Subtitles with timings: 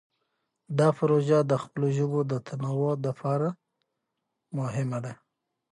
[0.79, 3.47] دا پروژه د خپلو ژبو د تنوع د ساتلو لپاره
[4.57, 5.13] مهمه ده.